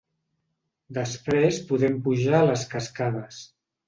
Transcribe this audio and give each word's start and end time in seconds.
Després 0.97 1.59
podem 1.71 1.99
pujar 2.07 2.39
a 2.39 2.47
les 2.47 2.65
cascades. 2.73 3.43